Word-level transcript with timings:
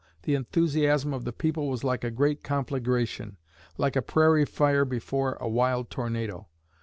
The 0.23 0.33
enthusiasm 0.33 1.13
of 1.13 1.25
the 1.25 1.31
people 1.31 1.69
was 1.69 1.83
like 1.83 2.03
a 2.03 2.09
great 2.09 2.41
conflagration, 2.41 3.37
like 3.77 3.95
a 3.95 4.01
prairie 4.01 4.45
fire 4.47 4.83
before 4.83 5.37
a 5.39 5.47
wild 5.47 5.91
tornado. 5.91 6.47